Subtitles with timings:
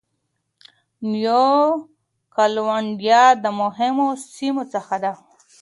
[1.11, 1.49] نیو
[2.35, 5.13] کالېډونیا د مهمو سیمو څخه ده.